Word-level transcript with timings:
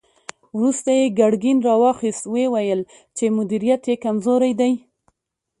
وروسته 0.57 0.89
يې 0.99 1.13
ګرګين 1.19 1.57
را 1.67 1.75
واخيست، 1.81 2.23
ويې 2.31 2.47
ويل 2.53 2.81
چې 3.17 3.25
مديريت 3.37 3.83
يې 3.89 3.95
کمزوری 4.03 4.53
دی. 4.59 4.73